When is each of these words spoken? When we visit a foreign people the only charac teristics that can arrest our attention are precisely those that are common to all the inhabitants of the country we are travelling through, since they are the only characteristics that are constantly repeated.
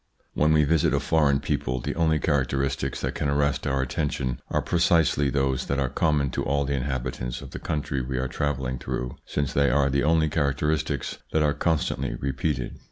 When 0.33 0.51
we 0.51 0.63
visit 0.63 0.95
a 0.95 0.99
foreign 0.99 1.39
people 1.41 1.79
the 1.79 1.93
only 1.93 2.19
charac 2.19 2.47
teristics 2.47 3.01
that 3.01 3.13
can 3.13 3.29
arrest 3.29 3.67
our 3.67 3.83
attention 3.83 4.39
are 4.49 4.59
precisely 4.63 5.29
those 5.29 5.67
that 5.67 5.77
are 5.77 5.89
common 5.89 6.31
to 6.31 6.43
all 6.43 6.65
the 6.65 6.73
inhabitants 6.73 7.39
of 7.39 7.51
the 7.51 7.59
country 7.59 8.01
we 8.01 8.17
are 8.17 8.27
travelling 8.27 8.79
through, 8.79 9.17
since 9.27 9.53
they 9.53 9.69
are 9.69 9.91
the 9.91 10.01
only 10.01 10.27
characteristics 10.27 11.19
that 11.33 11.43
are 11.43 11.53
constantly 11.53 12.15
repeated. 12.15 12.79